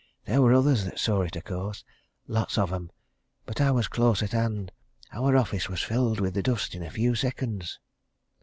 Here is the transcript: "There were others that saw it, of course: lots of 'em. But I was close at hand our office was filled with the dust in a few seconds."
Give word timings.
"There 0.25 0.41
were 0.41 0.51
others 0.51 0.83
that 0.85 0.97
saw 0.97 1.21
it, 1.21 1.35
of 1.35 1.43
course: 1.43 1.83
lots 2.25 2.57
of 2.57 2.73
'em. 2.73 2.89
But 3.45 3.61
I 3.61 3.69
was 3.69 3.87
close 3.87 4.23
at 4.23 4.31
hand 4.31 4.71
our 5.13 5.37
office 5.37 5.69
was 5.69 5.83
filled 5.83 6.19
with 6.19 6.33
the 6.33 6.41
dust 6.41 6.73
in 6.73 6.81
a 6.81 6.89
few 6.89 7.13
seconds." 7.13 7.77